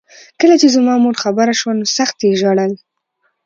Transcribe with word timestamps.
کله 0.39 0.55
چې 0.61 0.67
زما 0.75 0.93
مور 1.03 1.15
خبره 1.23 1.53
شوه 1.59 1.73
نو 1.79 1.85
سخت 1.97 2.17
یې 2.25 2.31
ژړل 2.41 2.73